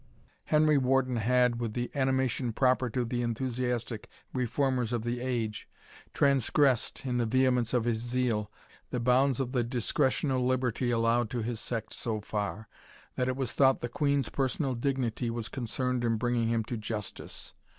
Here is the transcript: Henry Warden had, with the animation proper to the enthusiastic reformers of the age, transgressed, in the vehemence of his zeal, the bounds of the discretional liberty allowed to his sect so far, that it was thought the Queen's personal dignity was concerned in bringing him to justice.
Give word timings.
Henry 0.45 0.79
Warden 0.79 1.17
had, 1.17 1.59
with 1.61 1.73
the 1.73 1.91
animation 1.93 2.53
proper 2.53 2.89
to 2.89 3.05
the 3.05 3.21
enthusiastic 3.21 4.09
reformers 4.33 4.91
of 4.91 5.03
the 5.03 5.19
age, 5.21 5.69
transgressed, 6.11 7.05
in 7.05 7.19
the 7.19 7.27
vehemence 7.27 7.71
of 7.71 7.85
his 7.85 7.99
zeal, 7.99 8.51
the 8.89 8.99
bounds 8.99 9.39
of 9.39 9.51
the 9.51 9.63
discretional 9.63 10.43
liberty 10.43 10.89
allowed 10.89 11.29
to 11.29 11.43
his 11.43 11.59
sect 11.59 11.93
so 11.93 12.19
far, 12.19 12.67
that 13.15 13.27
it 13.27 13.35
was 13.35 13.51
thought 13.51 13.81
the 13.81 13.89
Queen's 13.89 14.29
personal 14.29 14.73
dignity 14.73 15.29
was 15.29 15.47
concerned 15.47 16.03
in 16.03 16.17
bringing 16.17 16.47
him 16.49 16.63
to 16.63 16.77
justice. 16.77 17.53